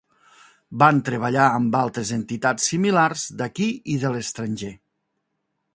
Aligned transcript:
Van 0.83 1.01
treballar 1.09 1.43
amb 1.57 1.77
altres 1.81 2.13
entitats 2.17 2.67
similars 2.73 3.27
d'aquí 3.43 3.71
i 3.97 4.01
de 4.05 4.13
l'estranger. 4.17 4.73